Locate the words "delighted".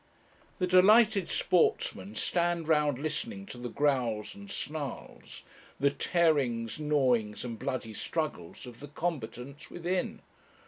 0.65-1.29